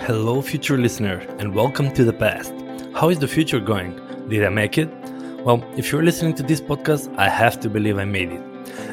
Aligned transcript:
Hello, 0.00 0.40
future 0.40 0.78
listener, 0.78 1.18
and 1.38 1.54
welcome 1.54 1.92
to 1.92 2.04
the 2.04 2.12
past. 2.12 2.54
How 2.94 3.10
is 3.10 3.18
the 3.18 3.28
future 3.28 3.58
going? 3.58 4.00
Did 4.28 4.44
I 4.44 4.48
make 4.48 4.78
it? 4.78 4.88
Well, 5.44 5.62
if 5.76 5.92
you're 5.92 6.04
listening 6.04 6.34
to 6.36 6.42
this 6.42 6.60
podcast, 6.60 7.14
I 7.18 7.28
have 7.28 7.60
to 7.60 7.68
believe 7.68 7.98
I 7.98 8.04
made 8.04 8.30
it. 8.30 8.40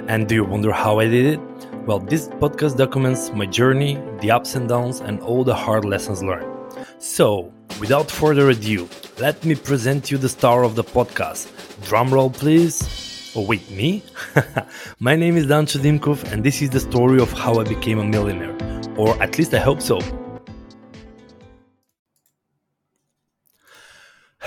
And 0.07 0.27
do 0.27 0.35
you 0.35 0.43
wonder 0.43 0.73
how 0.73 0.99
I 0.99 1.05
did 1.05 1.25
it? 1.25 1.39
Well, 1.85 1.99
this 1.99 2.27
podcast 2.27 2.77
documents 2.77 3.31
my 3.31 3.45
journey, 3.45 4.01
the 4.19 4.31
ups 4.31 4.55
and 4.55 4.67
downs, 4.67 4.99
and 4.99 5.21
all 5.21 5.43
the 5.43 5.55
hard 5.55 5.85
lessons 5.85 6.21
learned. 6.21 6.51
So, 6.97 7.53
without 7.79 8.11
further 8.11 8.49
ado, 8.49 8.89
let 9.19 9.45
me 9.45 9.55
present 9.55 10.11
you 10.11 10.17
the 10.17 10.27
star 10.27 10.63
of 10.63 10.75
the 10.75 10.83
podcast. 10.83 11.47
Drumroll, 11.87 12.33
please. 12.33 13.31
Oh, 13.35 13.45
wait, 13.45 13.69
me? 13.69 14.03
my 14.99 15.15
name 15.15 15.37
is 15.37 15.45
Dan 15.47 15.65
Dimkov, 15.65 16.29
and 16.31 16.43
this 16.43 16.61
is 16.61 16.71
the 16.71 16.79
story 16.79 17.21
of 17.21 17.31
how 17.31 17.59
I 17.59 17.63
became 17.63 17.99
a 17.99 18.03
millionaire. 18.05 18.57
Or 18.97 19.21
at 19.21 19.37
least 19.37 19.53
I 19.53 19.59
hope 19.59 19.81
so. 19.81 19.99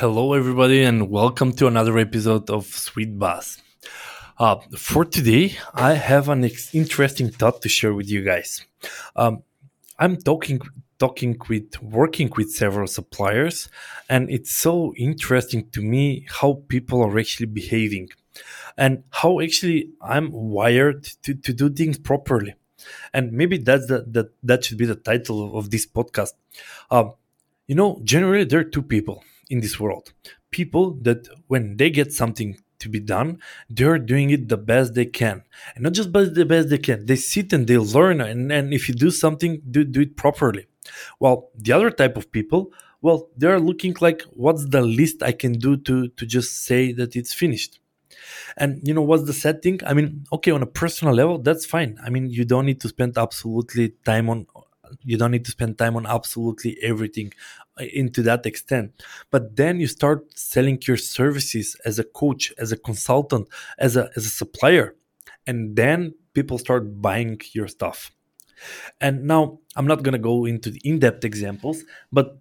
Hello, 0.01 0.33
everybody, 0.33 0.85
and 0.85 1.11
welcome 1.11 1.53
to 1.55 1.67
another 1.67 1.99
episode 1.99 2.51
of 2.51 2.67
Sweet 2.67 3.19
Buzz. 3.19 3.61
Uh, 4.39 4.55
for 4.77 5.05
today, 5.05 5.57
I 5.75 5.95
have 5.95 6.29
an 6.29 6.45
ex- 6.45 6.73
interesting 6.73 7.31
thought 7.31 7.63
to 7.63 7.69
share 7.69 7.93
with 7.93 8.09
you 8.09 8.23
guys. 8.23 8.65
Um, 9.17 9.43
I'm 9.99 10.17
talking 10.17 10.61
talking 11.01 11.37
with 11.49 11.83
working 11.83 12.31
with 12.37 12.53
several 12.53 12.87
suppliers, 12.87 13.69
and 14.09 14.31
it's 14.31 14.53
so 14.53 14.95
interesting 14.97 15.69
to 15.71 15.83
me 15.83 16.29
how 16.29 16.63
people 16.69 17.03
are 17.03 17.19
actually 17.19 17.47
behaving, 17.47 18.11
and 18.77 19.03
how 19.11 19.41
actually 19.41 19.91
I'm 20.01 20.31
wired 20.31 21.07
to, 21.25 21.35
to 21.35 21.53
do 21.53 21.71
things 21.71 21.99
properly. 21.99 22.55
And 23.13 23.33
maybe 23.33 23.59
that's 23.59 23.89
the, 23.89 24.05
that 24.13 24.29
that 24.45 24.65
should 24.65 24.79
be 24.79 24.87
the 24.87 24.95
title 24.95 25.59
of 25.59 25.73
this 25.73 25.89
podcast. 25.89 26.35
Um, 26.89 27.15
you 27.67 27.75
know, 27.75 28.01
generally 28.05 28.45
there 28.45 28.61
are 28.61 28.71
two 28.77 28.83
people 28.83 29.25
in 29.51 29.61
this 29.61 29.79
world. 29.81 30.13
People 30.51 30.95
that 31.03 31.29
when 31.47 31.77
they 31.77 31.91
get 31.91 32.13
something 32.13 32.59
to 32.79 32.89
be 32.89 33.01
done, 33.01 33.39
they're 33.69 33.99
doing 33.99 34.31
it 34.31 34.49
the 34.49 34.57
best 34.57 34.95
they 34.95 35.07
can. 35.07 35.43
And 35.75 35.85
not 35.85 35.93
just 35.93 36.13
the 36.13 36.45
best 36.45 36.69
they 36.69 36.79
can. 36.79 37.07
They 37.07 37.17
sit 37.17 37.53
and 37.53 37.67
they 37.67 37.79
learn 37.79 38.21
and, 38.21 38.53
and 38.53 38.73
if 38.73 38.89
you 38.89 38.95
do 38.95 39.11
something, 39.11 39.61
do, 39.71 39.85
do 39.85 40.01
it 40.01 40.17
properly. 40.17 40.67
Well, 41.21 41.51
the 41.55 41.73
other 41.73 41.91
type 41.91 42.17
of 42.17 42.31
people, 42.33 42.73
well, 43.03 43.29
they're 43.37 43.61
looking 43.61 43.95
like 44.01 44.23
what's 44.31 44.67
the 44.67 44.83
least 44.83 45.23
I 45.23 45.33
can 45.33 45.53
do 45.53 45.77
to 45.77 46.09
to 46.09 46.27
just 46.27 46.65
say 46.65 46.93
that 46.93 47.15
it's 47.15 47.33
finished. 47.33 47.81
And 48.57 48.81
you 48.87 48.95
know 48.95 49.03
what's 49.03 49.25
the 49.25 49.33
sad 49.33 49.63
thing? 49.63 49.81
I 49.87 49.95
mean, 49.95 50.25
okay, 50.33 50.51
on 50.51 50.63
a 50.63 50.67
personal 50.67 51.15
level, 51.15 51.39
that's 51.39 51.65
fine. 51.67 51.99
I 52.05 52.11
mean, 52.11 52.31
you 52.31 52.45
don't 52.45 52.67
need 52.67 52.81
to 52.81 52.89
spend 52.89 53.17
absolutely 53.17 53.91
time 54.05 54.29
on 54.29 54.47
you 55.03 55.17
don't 55.17 55.31
need 55.31 55.45
to 55.45 55.51
spend 55.51 55.79
time 55.79 55.97
on 55.97 56.07
absolutely 56.07 56.79
everything 56.83 57.33
uh, 57.81 57.85
into 57.93 58.23
that 58.23 58.47
extent. 58.47 58.93
But 59.31 59.57
then 59.57 59.81
you 59.81 59.87
start 59.87 60.39
selling 60.39 60.79
your 60.87 60.97
services 60.97 61.77
as 61.85 61.99
a 61.99 62.05
coach 62.05 62.53
as 62.59 62.73
a 62.73 62.77
consultant 62.77 63.49
as 63.79 63.97
a 63.97 64.11
as 64.17 64.27
a 64.27 64.31
supplier 64.31 64.95
and 65.47 65.77
then 65.77 66.15
people 66.35 66.59
start 66.59 67.01
buying 67.01 67.41
your 67.53 67.69
stuff. 67.69 68.13
And 69.01 69.25
now 69.25 69.61
i'm 69.79 69.87
not 69.87 70.03
going 70.03 70.13
to 70.13 70.19
go 70.19 70.45
into 70.45 70.71
the 70.71 70.81
in-depth 70.85 71.25
examples 71.25 71.85
but 72.13 72.39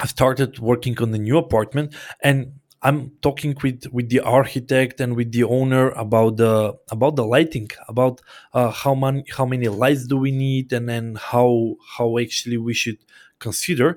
i've 0.00 0.10
started 0.10 0.58
working 0.58 0.96
on 1.00 1.10
the 1.10 1.18
new 1.18 1.38
apartment 1.38 1.94
and 2.22 2.52
I'm 2.86 2.98
talking 3.26 3.52
with 3.62 3.80
with 3.96 4.08
the 4.14 4.20
architect 4.20 4.96
and 5.02 5.10
with 5.18 5.30
the 5.36 5.44
owner 5.58 5.84
about 6.04 6.32
the 6.42 6.54
about 6.96 7.14
the 7.16 7.26
lighting, 7.34 7.68
about 7.88 8.16
uh, 8.58 8.70
how 8.82 8.94
many 8.94 9.24
how 9.36 9.46
many 9.52 9.68
lights 9.68 10.04
do 10.06 10.16
we 10.26 10.30
need, 10.46 10.66
and 10.76 10.84
then 10.92 11.04
how 11.30 11.76
how 11.96 12.08
actually 12.18 12.58
we 12.68 12.74
should 12.82 13.00
consider. 13.46 13.88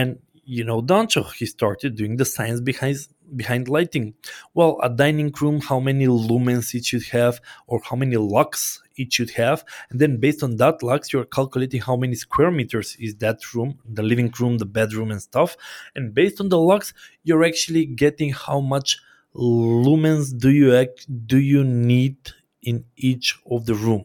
And 0.00 0.10
you 0.44 0.64
know, 0.64 0.80
Dancho, 0.80 1.22
he 1.38 1.46
started 1.46 1.96
doing 1.96 2.16
the 2.16 2.24
science 2.24 2.60
behind 2.60 2.96
behind 3.36 3.68
lighting. 3.68 4.14
Well, 4.54 4.78
a 4.82 4.88
dining 4.88 5.32
room, 5.40 5.60
how 5.60 5.80
many 5.80 6.06
lumens 6.06 6.74
it 6.74 6.86
should 6.86 7.06
have, 7.08 7.40
or 7.66 7.80
how 7.82 7.96
many 7.96 8.16
lux 8.16 8.82
it 8.96 9.12
should 9.12 9.30
have, 9.30 9.64
and 9.90 10.00
then 10.00 10.18
based 10.18 10.42
on 10.42 10.56
that 10.56 10.82
lux, 10.82 11.12
you're 11.12 11.24
calculating 11.24 11.80
how 11.80 11.96
many 11.96 12.14
square 12.14 12.50
meters 12.50 12.96
is 12.98 13.14
that 13.16 13.54
room, 13.54 13.78
the 13.84 14.02
living 14.02 14.32
room, 14.40 14.58
the 14.58 14.66
bedroom, 14.66 15.10
and 15.10 15.22
stuff. 15.22 15.56
And 15.94 16.12
based 16.14 16.40
on 16.40 16.48
the 16.48 16.58
lux, 16.58 16.92
you're 17.22 17.44
actually 17.44 17.86
getting 17.86 18.32
how 18.32 18.60
much 18.60 18.98
lumens 19.34 20.36
do 20.36 20.50
you 20.50 20.74
act, 20.74 21.06
do 21.26 21.38
you 21.38 21.62
need 21.62 22.16
in 22.62 22.84
each 22.96 23.38
of 23.50 23.66
the 23.66 23.74
room, 23.74 24.04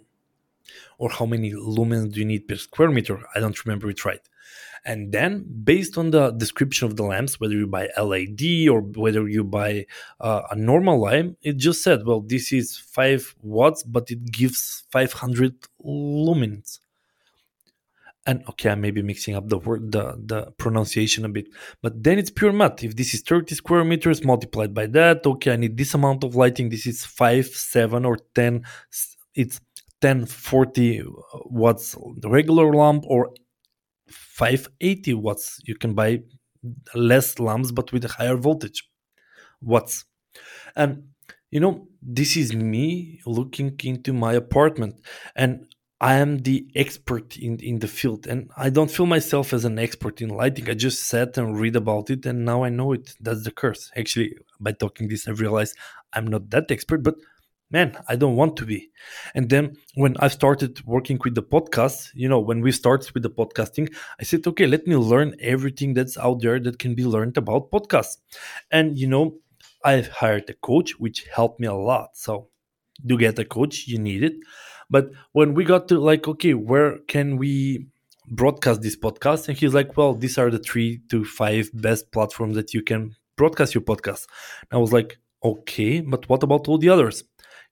or 1.04 1.10
how 1.10 1.26
many 1.26 1.52
lumens 1.52 2.14
do 2.14 2.20
you 2.22 2.26
need 2.26 2.48
per 2.48 2.56
square 2.56 2.90
meter? 2.90 3.16
I 3.36 3.42
don't 3.42 3.66
remember 3.66 3.90
it 3.90 4.06
right. 4.06 4.26
And 4.86 5.12
then, 5.12 5.46
based 5.72 5.98
on 5.98 6.12
the 6.12 6.32
description 6.32 6.88
of 6.88 6.96
the 6.96 7.04
lamps, 7.04 7.42
whether 7.42 7.56
you 7.56 7.68
buy 7.68 7.90
LED 7.98 8.44
or 8.72 8.80
whether 9.04 9.28
you 9.28 9.44
buy 9.44 9.86
uh, 10.22 10.44
a 10.50 10.56
normal 10.56 11.02
lamp, 11.02 11.38
it 11.42 11.58
just 11.58 11.84
said, 11.84 12.06
well, 12.06 12.22
this 12.22 12.54
is 12.54 12.78
5 12.78 13.36
watts, 13.42 13.84
but 13.84 14.12
it 14.12 14.32
gives 14.32 14.84
500 14.92 15.56
lumens. 15.86 16.80
And 18.26 18.44
okay, 18.52 18.70
I 18.70 18.76
may 18.76 18.92
be 18.92 19.02
mixing 19.02 19.36
up 19.36 19.50
the 19.50 19.58
word, 19.58 19.92
the, 19.92 20.06
the 20.32 20.52
pronunciation 20.52 21.26
a 21.26 21.30
bit, 21.30 21.48
but 21.82 22.02
then 22.02 22.18
it's 22.18 22.32
pure 22.32 22.54
math. 22.54 22.82
If 22.82 22.96
this 22.96 23.14
is 23.14 23.22
30 23.22 23.56
square 23.56 23.84
meters 23.84 24.24
multiplied 24.24 24.74
by 24.74 24.86
that, 24.88 25.26
okay, 25.26 25.52
I 25.52 25.58
need 25.58 25.76
this 25.76 25.94
amount 25.94 26.24
of 26.24 26.34
lighting. 26.36 26.70
This 26.70 26.88
is 26.88 27.04
5, 27.04 27.48
7, 27.48 28.06
or 28.06 28.18
10. 28.36 28.64
It's 29.36 29.60
10, 30.04 30.26
40 30.26 31.02
watts 31.46 31.96
regular 32.26 32.76
lamp 32.76 33.06
or 33.08 33.34
580 34.10 35.14
watts. 35.14 35.62
You 35.64 35.76
can 35.76 35.94
buy 35.94 36.24
less 36.94 37.40
lamps 37.40 37.72
but 37.72 37.94
with 37.94 38.04
a 38.04 38.10
higher 38.10 38.36
voltage 38.36 38.84
watts. 39.62 40.04
And 40.76 41.06
you 41.52 41.62
know, 41.62 41.88
this 42.02 42.36
is 42.36 42.54
me 42.54 43.22
looking 43.26 43.80
into 43.82 44.12
my 44.12 44.34
apartment 44.34 45.00
and 45.38 45.68
I 46.02 46.16
am 46.16 46.40
the 46.40 46.68
expert 46.76 47.38
in, 47.38 47.60
in 47.62 47.80
the 47.80 47.88
field 47.88 48.28
and 48.28 48.52
I 48.58 48.72
don't 48.72 48.92
feel 48.92 49.06
myself 49.06 49.54
as 49.54 49.64
an 49.64 49.80
expert 49.80 50.22
in 50.22 50.28
lighting. 50.28 50.70
I 50.70 50.74
just 50.74 51.04
sat 51.04 51.38
and 51.38 51.58
read 51.58 51.78
about 51.78 52.10
it 52.10 52.26
and 52.26 52.44
now 52.44 52.66
I 52.66 52.70
know 52.70 52.92
it. 52.92 53.16
That's 53.22 53.46
the 53.46 53.52
curse. 53.52 53.90
Actually, 53.96 54.36
by 54.60 54.74
talking 54.74 55.08
this, 55.08 55.30
I 55.30 55.32
realized 55.32 55.78
I'm 56.12 56.28
not 56.28 56.50
that 56.50 56.72
expert, 56.72 57.04
but 57.04 57.16
man, 57.74 57.98
I 58.08 58.16
don't 58.16 58.36
want 58.36 58.56
to 58.58 58.66
be. 58.66 58.92
And 59.34 59.50
then 59.50 59.76
when 59.96 60.16
I 60.20 60.28
started 60.28 60.86
working 60.86 61.20
with 61.24 61.34
the 61.34 61.42
podcast, 61.42 62.12
you 62.14 62.30
know, 62.30 62.40
when 62.40 62.62
we 62.62 62.72
started 62.72 63.12
with 63.14 63.24
the 63.24 63.32
podcasting, 63.32 63.94
I 64.20 64.24
said, 64.24 64.46
okay, 64.46 64.68
let 64.68 64.86
me 64.86 64.96
learn 64.96 65.36
everything 65.42 65.96
that's 65.96 66.18
out 66.18 66.42
there 66.42 66.60
that 66.60 66.78
can 66.78 66.94
be 66.94 67.04
learned 67.04 67.36
about 67.36 67.72
podcasts. 67.72 68.18
And, 68.72 68.98
you 68.98 69.08
know, 69.08 69.40
I've 69.84 70.08
hired 70.08 70.50
a 70.50 70.54
coach, 70.54 71.00
which 71.00 71.26
helped 71.34 71.60
me 71.60 71.68
a 71.68 71.74
lot. 71.74 72.10
So 72.14 72.50
do 73.04 73.18
get 73.18 73.40
a 73.40 73.46
coach, 73.46 73.88
you 73.88 73.98
need 73.98 74.24
it. 74.24 74.36
But 74.90 75.10
when 75.32 75.56
we 75.56 75.66
got 75.66 75.88
to 75.88 76.00
like, 76.00 76.28
okay, 76.28 76.54
where 76.54 77.00
can 77.08 77.38
we 77.38 77.88
broadcast 78.28 78.84
this 78.84 78.96
podcast? 78.96 79.50
And 79.50 79.58
he's 79.58 79.74
like, 79.74 79.98
well, 79.98 80.14
these 80.14 80.38
are 80.38 80.52
the 80.52 80.60
three 80.60 81.02
to 81.10 81.26
five 81.26 81.72
best 81.74 82.12
platforms 82.12 82.56
that 82.56 82.74
you 82.76 82.84
can 82.84 83.16
broadcast 83.36 83.74
your 83.74 83.82
podcast. 83.82 84.28
And 84.70 84.74
I 84.74 84.78
was 84.78 84.94
like, 84.94 85.18
okay, 85.44 86.02
but 86.02 86.30
what 86.30 86.44
about 86.44 86.68
all 86.68 86.78
the 86.78 86.90
others? 86.90 87.24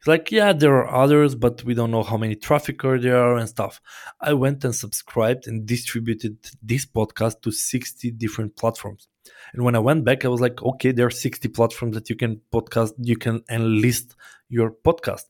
He's 0.02 0.08
like, 0.08 0.32
yeah, 0.32 0.52
there 0.52 0.74
are 0.78 1.04
others, 1.04 1.36
but 1.36 1.64
we 1.64 1.76
don't 1.76 1.92
know 1.92 2.02
how 2.02 2.18
many 2.18 2.36
trafficker 2.36 2.98
there 2.98 3.18
are 3.18 3.38
and 3.38 3.48
stuff. 3.48 3.80
I 4.20 4.34
went 4.34 4.64
and 4.64 4.74
subscribed 4.74 5.46
and 5.46 5.64
distributed 5.64 6.38
this 6.64 6.88
podcast 6.88 7.42
to 7.44 7.52
60 7.52 8.10
different 8.12 8.58
platforms. 8.58 9.08
And 9.54 9.64
when 9.64 9.76
I 9.76 9.80
went 9.80 10.04
back, 10.04 10.26
I 10.26 10.30
was 10.30 10.42
like, 10.42 10.64
okay, 10.64 10.92
there 10.92 11.06
are 11.06 11.12
60 11.12 11.50
platforms 11.50 11.94
that 11.94 12.10
you 12.10 12.16
can 12.16 12.42
podcast, 12.52 12.94
you 12.98 13.16
can 13.16 13.44
enlist 13.48 14.16
your 14.50 14.72
podcast. 14.72 15.26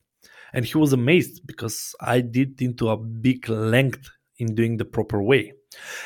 And 0.53 0.63
he 0.63 0.77
was 0.77 0.93
amazed 0.93 1.45
because 1.45 1.93
I 1.99 2.21
did 2.21 2.61
into 2.61 2.87
a 2.87 2.95
big 2.95 3.49
length 3.49 4.09
in 4.37 4.55
doing 4.55 4.77
the 4.77 4.85
proper 4.85 5.21
way. 5.21 5.53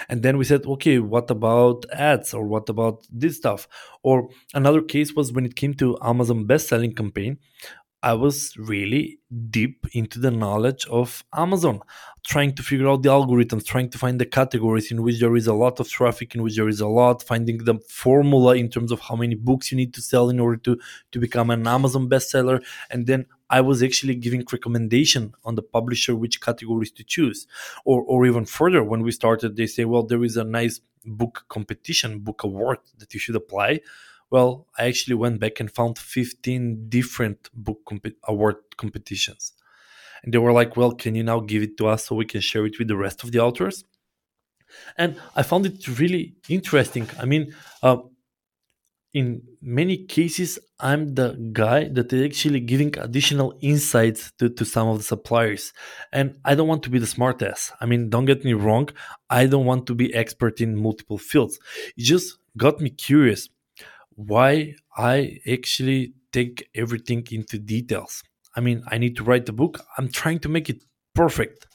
And 0.10 0.22
then 0.24 0.38
we 0.38 0.44
said, 0.44 0.66
okay, 0.66 1.00
what 1.00 1.30
about 1.31 1.86
ads 1.92 2.34
or 2.34 2.45
what 2.48 2.69
about 2.69 3.06
this 3.12 3.38
stuff? 3.38 3.68
Or 4.04 4.30
another 4.54 4.81
case 4.81 5.13
was 5.13 5.34
when 5.34 5.45
it 5.45 5.56
came 5.56 5.74
to 5.75 5.98
Amazon 6.01 6.45
best 6.45 6.68
selling 6.68 6.94
campaign. 6.94 7.38
I 8.06 8.13
was 8.13 8.56
really 8.56 9.18
deep 9.50 9.88
into 9.94 10.19
the 10.19 10.30
knowledge 10.30 10.86
of 10.92 11.24
Amazon, 11.34 11.81
trying 12.24 12.54
to 12.54 12.62
figure 12.62 12.88
out 12.88 13.02
the 13.02 13.10
algorithms, 13.10 13.66
trying 13.66 13.90
to 13.90 13.98
find 13.98 14.22
the 14.22 14.28
categories 14.28 14.92
in 14.92 15.02
which 15.02 15.19
there 15.19 15.36
is 15.36 15.48
a 15.48 15.56
lot 15.56 15.80
of 15.80 15.90
traffic, 15.90 16.36
in 16.36 16.44
which 16.44 16.56
there 16.56 16.69
is 16.69 16.81
a 16.81 16.88
lot, 16.88 17.24
finding 17.24 17.57
the 17.63 17.80
formula 17.90 18.56
in 18.56 18.69
terms 18.69 18.92
of 18.92 19.00
how 19.00 19.16
many 19.16 19.34
books 19.34 19.72
you 19.72 19.75
need 19.75 19.92
to 19.96 20.04
sell 20.04 20.30
in 20.30 20.40
order 20.40 20.57
to, 20.57 20.80
to 21.13 21.19
become 21.19 21.50
an 21.50 21.66
Amazon 21.66 22.07
bestseller. 22.07 22.63
And 22.92 23.07
then 23.07 23.25
I 23.50 23.62
was 23.62 23.81
actually 23.81 24.13
giving 24.13 24.46
recommendation 24.51 25.34
on 25.44 25.56
the 25.56 25.63
publisher 25.63 26.16
which 26.16 26.42
categories 26.42 26.92
to 26.92 27.04
choose. 27.04 27.48
Or, 27.86 28.04
or 28.04 28.28
even 28.28 28.46
further, 28.46 28.84
when 28.84 29.01
we 29.01 29.13
started, 29.13 29.56
they 29.56 29.66
say, 29.66 29.84
well, 29.84 30.04
there 30.04 30.24
is 30.24 30.38
a 30.38 30.44
nice 30.44 30.80
book 31.06 31.46
competition, 31.50 32.19
book 32.19 32.44
award 32.44 32.78
that 33.00 33.16
you 33.16 33.19
should 33.19 33.36
apply 33.36 33.80
well, 34.30 34.68
I 34.77 34.86
actually 34.86 35.16
went 35.16 35.39
back 35.39 35.60
and 35.60 35.72
found 35.72 35.98
15 35.98 36.89
different 36.89 37.50
book 37.54 37.80
comp- 37.88 38.18
award 38.27 38.57
competitions. 38.77 39.54
And 40.24 40.33
they 40.33 40.38
were 40.39 40.51
like, 40.51 40.75
well, 40.75 40.92
can 40.92 41.16
you 41.16 41.24
now 41.24 41.39
give 41.39 41.62
it 41.62 41.77
to 41.77 41.88
us 41.88 42.06
so 42.06 42.16
we 42.16 42.25
can 42.25 42.42
share 42.42 42.66
it 42.66 42.80
with 42.80 42.88
the 42.88 42.98
rest 42.98 43.24
of 43.24 43.31
the 43.31 43.39
authors? 43.39 43.83
And 44.98 45.19
I 45.36 45.44
found 45.44 45.66
it 45.66 45.88
really 46.00 46.36
interesting. 46.50 47.07
I 47.19 47.25
mean, 47.25 47.54
uh, 47.83 47.98
in 49.13 49.42
many 49.62 49.98
cases, 50.06 50.60
I'm 50.77 51.16
the 51.16 51.30
guy 51.54 51.88
that 51.88 52.12
is 52.12 52.22
actually 52.25 52.60
giving 52.60 52.98
additional 52.98 53.57
insights 53.62 54.33
to, 54.39 54.50
to 54.50 54.66
some 54.66 54.89
of 54.89 54.98
the 54.98 55.06
suppliers. 55.06 55.72
And 56.12 56.38
I 56.44 56.54
don't 56.54 56.68
want 56.68 56.83
to 56.83 56.89
be 56.89 57.00
the 57.00 57.06
smartass. 57.06 57.72
I 57.80 57.86
mean, 57.86 58.10
don't 58.10 58.25
get 58.25 58.44
me 58.44 58.51
wrong. 58.54 58.89
I 59.30 59.45
don't 59.45 59.66
want 59.66 59.88
to 59.88 59.95
be 59.95 60.13
expert 60.13 60.60
in 60.60 60.75
multiple 60.75 61.18
fields. 61.18 61.60
It 61.95 62.04
just 62.04 62.38
got 62.57 62.81
me 62.81 62.89
curious 62.89 63.48
why 64.15 64.75
I 64.97 65.39
actually 65.51 66.13
take 66.31 66.69
everything 66.75 67.25
into 67.31 67.57
details. 67.59 68.23
I 68.56 68.62
mean, 68.62 68.83
I 68.88 68.97
need 68.97 69.15
to 69.17 69.23
write 69.23 69.45
the 69.45 69.53
book. 69.53 69.79
I'm 69.97 70.09
trying 70.09 70.39
to 70.39 70.50
make 70.50 70.69
it 70.69 70.83
perfect. 71.13 71.67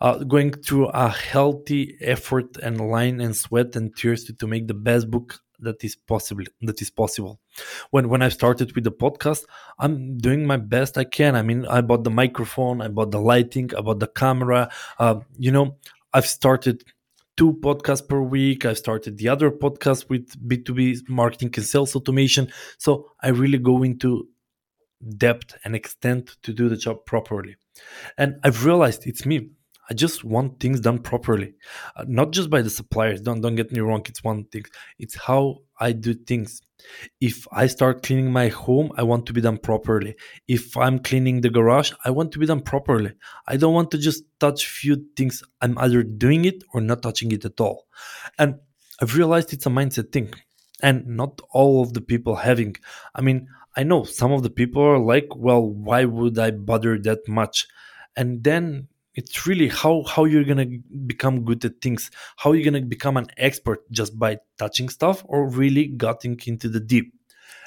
Uh, 0.00 0.16
going 0.24 0.50
through 0.50 0.86
a 0.88 1.08
healthy 1.10 1.96
effort 2.00 2.56
and 2.56 2.80
line 2.80 3.20
and 3.20 3.36
sweat 3.36 3.76
and 3.76 3.94
tears 3.94 4.24
to, 4.24 4.32
to 4.32 4.46
make 4.46 4.66
the 4.66 4.74
best 4.74 5.10
book 5.10 5.40
that 5.58 5.84
is 5.84 5.94
possible 5.94 6.44
that 6.62 6.80
is 6.80 6.90
possible 6.90 7.38
when 7.90 8.08
when 8.08 8.22
i 8.22 8.28
started 8.28 8.74
with 8.74 8.84
the 8.84 8.90
podcast 8.90 9.44
i'm 9.78 10.16
doing 10.16 10.46
my 10.46 10.56
best 10.56 10.96
i 10.96 11.04
can 11.04 11.36
i 11.36 11.42
mean 11.42 11.66
i 11.66 11.80
bought 11.80 12.02
the 12.02 12.10
microphone 12.10 12.80
i 12.80 12.88
bought 12.88 13.10
the 13.10 13.20
lighting 13.20 13.70
i 13.76 13.80
bought 13.80 14.00
the 14.00 14.06
camera 14.06 14.70
uh, 14.98 15.16
you 15.38 15.52
know 15.52 15.76
i've 16.14 16.26
started 16.26 16.82
two 17.40 17.54
podcasts 17.54 18.06
per 18.06 18.20
week. 18.20 18.66
I 18.66 18.74
started 18.74 19.16
the 19.16 19.30
other 19.30 19.50
podcast 19.50 20.10
with 20.10 20.26
b2b 20.46 21.08
marketing 21.08 21.50
and 21.56 21.64
sales 21.64 21.96
automation. 21.96 22.52
So 22.76 23.12
i 23.22 23.28
really 23.28 23.56
go 23.56 23.82
into 23.82 24.28
depth 25.16 25.56
and 25.64 25.74
extent 25.74 26.36
to 26.42 26.52
do 26.52 26.68
the 26.68 26.76
job 26.76 27.06
properly. 27.06 27.56
And 28.18 28.38
i've 28.44 28.66
realized 28.66 29.06
it's 29.06 29.24
me 29.24 29.36
I 29.90 29.94
just 29.94 30.22
want 30.22 30.60
things 30.60 30.80
done 30.80 31.00
properly, 31.00 31.54
uh, 31.96 32.04
not 32.06 32.30
just 32.30 32.48
by 32.48 32.62
the 32.62 32.70
suppliers. 32.70 33.20
Don't 33.20 33.40
don't 33.40 33.56
get 33.56 33.72
me 33.72 33.80
wrong. 33.80 34.02
It's 34.06 34.22
one 34.22 34.44
thing. 34.44 34.64
It's 34.98 35.16
how 35.16 35.58
I 35.80 35.92
do 35.92 36.14
things. 36.14 36.62
If 37.20 37.46
I 37.52 37.66
start 37.66 38.04
cleaning 38.04 38.32
my 38.32 38.48
home, 38.48 38.92
I 38.96 39.02
want 39.02 39.26
to 39.26 39.32
be 39.32 39.40
done 39.40 39.58
properly. 39.58 40.14
If 40.46 40.76
I'm 40.76 41.00
cleaning 41.00 41.40
the 41.40 41.50
garage, 41.50 41.90
I 42.04 42.10
want 42.10 42.30
to 42.32 42.38
be 42.38 42.46
done 42.46 42.60
properly. 42.60 43.12
I 43.48 43.56
don't 43.56 43.74
want 43.74 43.90
to 43.90 43.98
just 43.98 44.22
touch 44.38 44.66
few 44.66 45.04
things. 45.16 45.42
I'm 45.60 45.76
either 45.78 46.02
doing 46.04 46.44
it 46.44 46.62
or 46.72 46.80
not 46.80 47.02
touching 47.02 47.32
it 47.32 47.44
at 47.44 47.60
all. 47.60 47.86
And 48.38 48.60
I've 49.02 49.16
realized 49.16 49.52
it's 49.52 49.66
a 49.66 49.70
mindset 49.70 50.12
thing, 50.12 50.32
and 50.82 51.06
not 51.06 51.40
all 51.50 51.82
of 51.82 51.94
the 51.94 52.00
people 52.00 52.36
having. 52.36 52.76
I 53.14 53.22
mean, 53.22 53.48
I 53.76 53.82
know 53.82 54.04
some 54.04 54.30
of 54.30 54.42
the 54.42 54.50
people 54.50 54.82
are 54.82 54.98
like, 54.98 55.28
well, 55.34 55.62
why 55.62 56.04
would 56.04 56.38
I 56.38 56.52
bother 56.52 56.96
that 56.98 57.26
much? 57.28 57.66
And 58.16 58.44
then 58.44 58.88
it's 59.14 59.46
really 59.46 59.68
how 59.68 60.04
how 60.04 60.24
you're 60.24 60.44
gonna 60.44 60.66
become 61.06 61.44
good 61.44 61.64
at 61.64 61.80
things 61.80 62.10
how 62.36 62.52
you're 62.52 62.64
gonna 62.64 62.80
become 62.84 63.16
an 63.16 63.26
expert 63.36 63.90
just 63.90 64.18
by 64.18 64.38
touching 64.58 64.88
stuff 64.88 65.24
or 65.26 65.48
really 65.48 65.86
getting 65.86 66.38
into 66.46 66.68
the 66.68 66.80
deep 66.80 67.12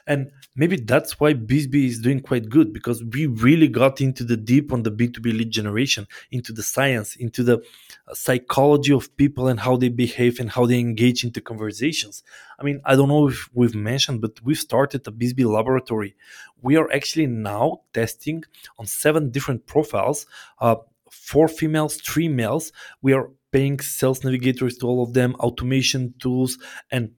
and 0.06 0.31
maybe 0.56 0.75
that's 0.75 1.19
why 1.19 1.34
BizzBee 1.34 1.86
is 1.86 2.00
doing 2.00 2.19
quite 2.19 2.50
good 2.50 2.74
because 2.74 3.04
we 3.04 3.25
really 3.25 3.69
got 3.69 4.01
into 4.01 4.24
the 4.24 4.36
deep 4.36 4.74
on 4.74 4.84
the 4.84 4.92
B2B 4.92 5.25
lead 5.38 5.51
generation, 5.51 6.07
into 6.31 6.51
the 6.51 6.63
science, 6.63 7.16
into 7.16 7.42
the 7.42 7.60
uh, 7.60 8.13
psychology 8.13 8.92
of 8.92 9.16
people 9.16 9.48
and 9.48 9.62
how 9.62 9.78
they 9.78 9.90
behave 9.90 10.40
and 10.40 10.50
how 10.51 10.66
they 10.66 10.80
engage 10.80 11.24
into 11.24 11.40
conversations. 11.40 12.22
I 12.60 12.63
mean, 12.63 12.81
I 12.84 12.95
don't 12.95 13.07
know 13.07 13.30
if 13.30 13.50
we've 13.54 13.75
mentioned, 13.75 14.19
but 14.19 14.44
we've 14.44 14.60
started 14.60 15.07
a 15.07 15.12
BizzBee 15.12 15.50
laboratory. 15.50 16.16
We 16.62 16.75
are 16.75 16.92
actually 16.92 17.28
now 17.28 17.81
testing 17.94 18.44
on 18.78 18.86
seven 18.86 19.31
different 19.31 19.66
profiles. 19.68 20.25
Uh, 20.60 20.75
four 21.13 21.48
females, 21.48 21.98
three 21.98 22.27
males. 22.27 22.71
We 23.01 23.13
are 23.13 23.30
paying 23.51 23.80
sales 23.80 24.24
navigators 24.24 24.77
to 24.77 24.88
all 24.88 25.04
of 25.04 25.13
them, 25.13 25.36
automation 25.36 26.13
tools, 26.19 26.57
and 26.92 27.12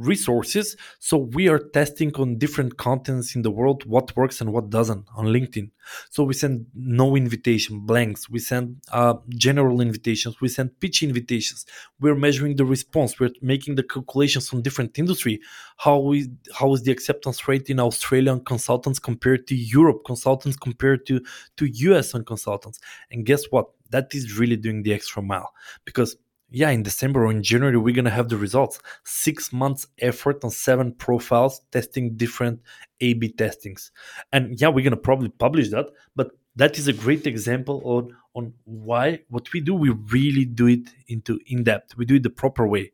resources. 0.00 0.76
So 0.98 1.16
we 1.18 1.48
are 1.48 1.58
testing 1.58 2.14
on 2.16 2.38
different 2.38 2.78
contents 2.78 3.34
in 3.36 3.42
the 3.42 3.50
world 3.50 3.84
what 3.84 4.16
works 4.16 4.40
and 4.40 4.52
what 4.52 4.70
doesn't 4.70 5.06
on 5.14 5.26
LinkedIn. 5.26 5.70
So 6.08 6.24
we 6.24 6.34
send 6.34 6.66
no 6.74 7.16
invitation 7.16 7.80
blanks. 7.80 8.30
We 8.30 8.38
send 8.38 8.76
uh, 8.92 9.14
general 9.28 9.80
invitations. 9.80 10.40
We 10.40 10.48
send 10.48 10.78
pitch 10.80 11.02
invitations. 11.02 11.66
We're 12.00 12.14
measuring 12.14 12.56
the 12.56 12.64
response. 12.64 13.20
We're 13.20 13.32
making 13.42 13.74
the 13.74 13.82
calculations 13.82 14.52
on 14.52 14.62
different 14.62 14.98
industry. 14.98 15.40
How 15.76 16.12
is 16.12 16.28
how 16.54 16.72
is 16.74 16.82
the 16.82 16.92
acceptance 16.92 17.46
rate 17.46 17.68
in 17.68 17.78
Australian 17.78 18.40
consultants 18.44 18.98
compared 18.98 19.46
to 19.48 19.54
Europe 19.54 20.02
consultants 20.06 20.56
compared 20.56 21.06
to 21.06 21.20
to 21.58 21.66
US 21.66 22.14
on 22.14 22.24
consultants? 22.24 22.80
And 23.10 23.26
guess 23.26 23.44
what? 23.50 23.66
That 23.90 24.14
is 24.14 24.38
really 24.38 24.56
doing 24.56 24.82
the 24.84 24.94
extra 24.94 25.20
mile 25.20 25.52
because 25.84 26.16
yeah, 26.50 26.70
in 26.70 26.82
December 26.82 27.24
or 27.24 27.30
in 27.30 27.42
January, 27.42 27.76
we're 27.76 27.94
going 27.94 28.04
to 28.04 28.10
have 28.10 28.28
the 28.28 28.36
results. 28.36 28.80
Six 29.04 29.52
months 29.52 29.86
effort 29.98 30.44
on 30.44 30.50
seven 30.50 30.92
profiles 30.92 31.60
testing 31.70 32.16
different 32.16 32.60
A 33.00 33.14
B 33.14 33.30
testings. 33.30 33.92
And 34.32 34.60
yeah, 34.60 34.68
we're 34.68 34.84
going 34.84 34.90
to 34.90 34.96
probably 34.96 35.28
publish 35.28 35.70
that, 35.70 35.86
but 36.16 36.30
that 36.56 36.78
is 36.78 36.88
a 36.88 36.92
great 36.92 37.26
example 37.26 37.80
on, 37.84 38.16
on 38.34 38.52
why 38.64 39.20
what 39.28 39.52
we 39.52 39.60
do, 39.60 39.74
we 39.74 39.90
really 39.90 40.44
do 40.44 40.66
it 40.66 40.90
into 41.06 41.38
in 41.46 41.62
depth. 41.62 41.96
We 41.96 42.04
do 42.04 42.16
it 42.16 42.24
the 42.24 42.30
proper 42.30 42.66
way. 42.66 42.92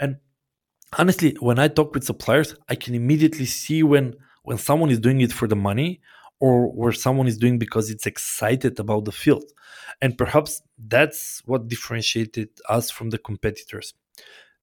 And 0.00 0.16
honestly, 0.98 1.36
when 1.40 1.58
I 1.58 1.68
talk 1.68 1.94
with 1.94 2.04
suppliers, 2.04 2.54
I 2.68 2.74
can 2.74 2.94
immediately 2.94 3.46
see 3.46 3.82
when 3.82 4.14
when 4.42 4.58
someone 4.58 4.90
is 4.90 5.00
doing 5.00 5.20
it 5.20 5.32
for 5.32 5.48
the 5.48 5.56
money 5.56 6.00
or 6.40 6.70
where 6.72 6.92
someone 6.92 7.26
is 7.26 7.38
doing 7.38 7.58
because 7.58 7.90
it's 7.90 8.06
excited 8.06 8.78
about 8.78 9.04
the 9.04 9.12
field. 9.12 9.44
And 10.02 10.16
perhaps 10.18 10.62
that's 10.78 11.42
what 11.46 11.68
differentiated 11.68 12.50
us 12.68 12.90
from 12.90 13.10
the 13.10 13.18
competitors. 13.18 13.94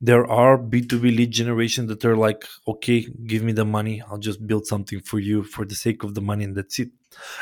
There 0.05 0.29
are 0.29 0.57
B2B 0.57 1.15
lead 1.15 1.31
generation 1.31 1.87
that 1.87 2.03
are 2.03 2.17
like, 2.17 2.43
okay, 2.67 3.07
give 3.25 3.41
me 3.41 3.53
the 3.53 3.63
money. 3.63 4.01
I'll 4.01 4.17
just 4.17 4.45
build 4.45 4.67
something 4.67 4.99
for 4.99 5.17
you 5.17 5.43
for 5.43 5.63
the 5.63 5.75
sake 5.75 6.03
of 6.03 6.13
the 6.13 6.19
money, 6.19 6.43
and 6.43 6.53
that's 6.57 6.77
it. 6.77 6.89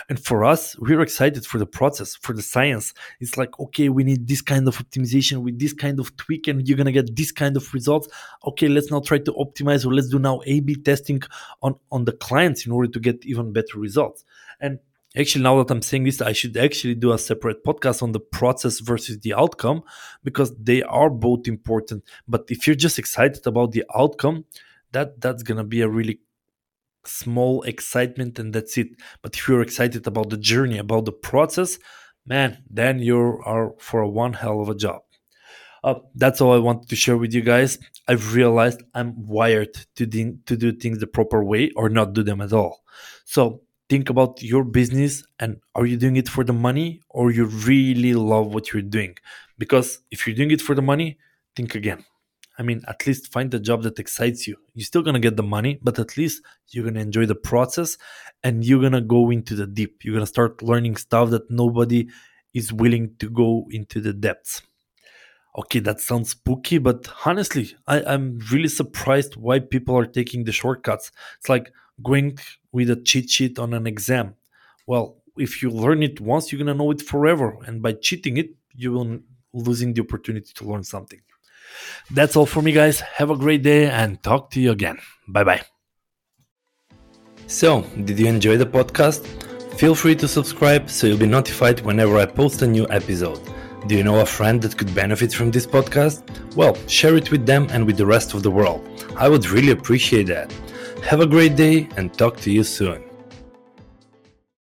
And 0.09 0.23
for 0.23 0.45
us, 0.45 0.77
we're 0.77 1.01
excited 1.01 1.43
for 1.43 1.57
the 1.57 1.65
process, 1.65 2.15
for 2.15 2.33
the 2.33 2.43
science. 2.43 2.93
It's 3.19 3.35
like, 3.35 3.59
okay, 3.59 3.89
we 3.89 4.03
need 4.03 4.27
this 4.27 4.43
kind 4.43 4.67
of 4.67 4.77
optimization 4.77 5.41
with 5.41 5.57
this 5.57 5.73
kind 5.73 5.99
of 5.99 6.15
tweak, 6.17 6.47
and 6.47 6.67
you're 6.67 6.77
gonna 6.77 6.91
get 6.91 7.15
this 7.15 7.31
kind 7.31 7.57
of 7.57 7.73
results. 7.73 8.07
Okay, 8.45 8.67
let's 8.67 8.91
now 8.91 8.99
try 8.99 9.17
to 9.17 9.33
optimize, 9.33 9.83
or 9.83 9.91
let's 9.95 10.09
do 10.09 10.19
now 10.19 10.41
A/B 10.45 10.75
testing 10.83 11.23
on 11.63 11.73
on 11.91 12.05
the 12.05 12.11
clients 12.11 12.67
in 12.67 12.71
order 12.71 12.91
to 12.91 12.99
get 12.99 13.25
even 13.25 13.53
better 13.53 13.79
results. 13.79 14.23
And 14.59 14.77
actually 15.17 15.43
now 15.43 15.61
that 15.61 15.71
i'm 15.71 15.81
saying 15.81 16.03
this 16.03 16.21
i 16.21 16.31
should 16.31 16.55
actually 16.57 16.95
do 16.95 17.11
a 17.11 17.17
separate 17.17 17.63
podcast 17.63 18.01
on 18.01 18.11
the 18.11 18.19
process 18.19 18.79
versus 18.79 19.19
the 19.19 19.33
outcome 19.33 19.81
because 20.23 20.55
they 20.57 20.81
are 20.83 21.09
both 21.09 21.47
important 21.47 22.03
but 22.27 22.45
if 22.49 22.65
you're 22.65 22.75
just 22.75 22.99
excited 22.99 23.45
about 23.45 23.71
the 23.71 23.83
outcome 23.95 24.45
that 24.91 25.19
that's 25.19 25.43
gonna 25.43 25.63
be 25.63 25.81
a 25.81 25.89
really 25.89 26.19
small 27.03 27.63
excitement 27.63 28.37
and 28.39 28.53
that's 28.53 28.77
it 28.77 28.89
but 29.21 29.35
if 29.35 29.47
you're 29.47 29.61
excited 29.61 30.05
about 30.05 30.29
the 30.29 30.37
journey 30.37 30.77
about 30.77 31.05
the 31.05 31.11
process 31.11 31.79
man 32.25 32.63
then 32.69 32.99
you 32.99 33.41
are 33.43 33.73
for 33.79 34.05
one 34.05 34.33
hell 34.33 34.61
of 34.61 34.69
a 34.69 34.75
job 34.75 35.01
uh, 35.83 35.95
that's 36.15 36.41
all 36.41 36.53
I 36.53 36.59
wanted 36.59 36.89
to 36.89 36.95
share 36.95 37.17
with 37.17 37.33
you 37.33 37.41
guys. 37.41 37.79
I've 38.07 38.35
realized 38.35 38.83
I'm 38.93 39.25
wired 39.25 39.73
to, 39.95 40.05
de- 40.05 40.37
to 40.45 40.55
do 40.55 40.71
things 40.71 40.99
the 40.99 41.07
proper 41.07 41.43
way 41.43 41.71
or 41.75 41.89
not 41.89 42.13
do 42.13 42.23
them 42.23 42.41
at 42.41 42.53
all. 42.53 42.83
So 43.25 43.61
think 43.91 44.09
about 44.09 44.41
your 44.41 44.63
business 44.63 45.21
and 45.41 45.59
are 45.75 45.85
you 45.85 45.97
doing 45.97 46.15
it 46.15 46.29
for 46.29 46.45
the 46.45 46.53
money 46.53 47.01
or 47.09 47.29
you 47.29 47.43
really 47.43 48.13
love 48.13 48.53
what 48.53 48.71
you're 48.71 48.89
doing? 48.97 49.13
Because 49.57 49.99
if 50.11 50.25
you're 50.25 50.39
doing 50.41 50.51
it 50.51 50.61
for 50.61 50.73
the 50.73 50.81
money 50.81 51.17
think 51.57 51.75
again. 51.75 52.05
I 52.57 52.63
mean 52.63 52.79
at 52.87 53.05
least 53.05 53.33
find 53.33 53.53
a 53.53 53.59
job 53.59 53.83
that 53.83 53.99
excites 53.99 54.47
you. 54.47 54.55
You're 54.75 54.85
still 54.85 55.01
going 55.01 55.15
to 55.15 55.27
get 55.27 55.35
the 55.35 55.43
money 55.57 55.77
but 55.83 55.99
at 55.99 56.15
least 56.15 56.41
you're 56.69 56.85
going 56.85 56.99
to 56.99 57.01
enjoy 57.01 57.25
the 57.25 57.41
process 57.51 57.97
and 58.45 58.63
you're 58.63 58.79
going 58.79 58.93
to 58.93 59.01
go 59.01 59.29
into 59.29 59.55
the 59.55 59.67
deep. 59.67 60.05
You're 60.05 60.15
going 60.15 60.29
to 60.29 60.35
start 60.37 60.63
learning 60.63 60.95
stuff 60.95 61.29
that 61.31 61.51
nobody 61.51 62.07
is 62.53 62.71
willing 62.71 63.15
to 63.19 63.29
go 63.29 63.67
into 63.71 63.99
the 63.99 64.13
depths 64.13 64.61
okay 65.57 65.79
that 65.79 65.99
sounds 65.99 66.29
spooky 66.31 66.77
but 66.77 67.07
honestly 67.25 67.75
I, 67.87 68.03
i'm 68.03 68.39
really 68.51 68.69
surprised 68.69 69.35
why 69.35 69.59
people 69.59 69.97
are 69.97 70.05
taking 70.05 70.43
the 70.43 70.51
shortcuts 70.51 71.11
it's 71.37 71.49
like 71.49 71.71
going 72.01 72.37
with 72.71 72.89
a 72.89 72.95
cheat 72.95 73.29
sheet 73.29 73.59
on 73.59 73.73
an 73.73 73.87
exam. 73.87 74.35
Well, 74.87 75.17
if 75.37 75.61
you 75.61 75.69
learn 75.69 76.03
it 76.03 76.19
once, 76.19 76.51
you're 76.51 76.59
gonna 76.59 76.73
know 76.73 76.91
it 76.91 77.01
forever, 77.01 77.57
and 77.65 77.81
by 77.81 77.93
cheating 77.93 78.37
it, 78.37 78.51
you 78.75 78.91
will 78.91 79.19
losing 79.53 79.93
the 79.93 80.01
opportunity 80.01 80.51
to 80.55 80.65
learn 80.65 80.83
something. 80.83 81.21
That's 82.09 82.35
all 82.35 82.45
for 82.45 82.61
me, 82.61 82.71
guys. 82.71 82.99
Have 82.99 83.29
a 83.29 83.37
great 83.37 83.63
day 83.63 83.89
and 83.89 84.21
talk 84.23 84.51
to 84.51 84.61
you 84.61 84.71
again. 84.71 84.99
Bye 85.27 85.43
bye. 85.43 85.61
So, 87.47 87.81
did 88.03 88.19
you 88.19 88.27
enjoy 88.27 88.57
the 88.57 88.65
podcast? 88.65 89.25
Feel 89.77 89.95
free 89.95 90.15
to 90.15 90.27
subscribe 90.27 90.89
so 90.89 91.07
you'll 91.07 91.17
be 91.17 91.27
notified 91.27 91.79
whenever 91.81 92.17
I 92.17 92.25
post 92.25 92.61
a 92.61 92.67
new 92.67 92.87
episode. 92.89 93.41
Do 93.87 93.95
you 93.95 94.03
know 94.03 94.19
a 94.19 94.25
friend 94.25 94.61
that 94.61 94.77
could 94.77 94.93
benefit 94.93 95.33
from 95.33 95.49
this 95.49 95.65
podcast? 95.65 96.21
Well, 96.55 96.75
share 96.87 97.15
it 97.15 97.31
with 97.31 97.47
them 97.47 97.67
and 97.71 97.85
with 97.85 97.97
the 97.97 98.05
rest 98.05 98.33
of 98.35 98.43
the 98.43 98.51
world. 98.51 98.87
I 99.17 99.27
would 99.27 99.49
really 99.49 99.71
appreciate 99.71 100.27
that. 100.27 100.53
Have 101.03 101.19
a 101.19 101.25
great 101.25 101.55
day 101.55 101.89
and 101.97 102.13
talk 102.13 102.37
to 102.41 102.51
you 102.51 102.63
soon. 102.63 103.10